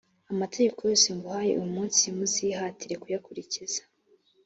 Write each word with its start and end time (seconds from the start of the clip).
amategeko 0.31 0.79
yose 0.89 1.07
nguhaye 1.17 1.51
uyu 1.55 1.69
munsi 1.75 2.03
muzihatire 2.17 2.95
kuyakurikiza 3.01 3.81